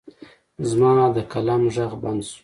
[0.69, 2.39] زما د قلم غږ بند شو.